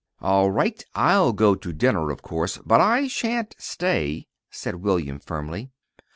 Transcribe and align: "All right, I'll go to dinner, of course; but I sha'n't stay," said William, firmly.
"All 0.19 0.49
right, 0.49 0.83
I'll 0.95 1.31
go 1.31 1.53
to 1.53 1.71
dinner, 1.71 2.09
of 2.09 2.23
course; 2.23 2.57
but 2.65 2.81
I 2.81 3.05
sha'n't 3.05 3.53
stay," 3.59 4.25
said 4.49 4.77
William, 4.77 5.19
firmly. 5.19 5.69